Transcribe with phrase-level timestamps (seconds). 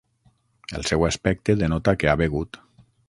[0.79, 2.63] El seu aspecte denota que ha begut.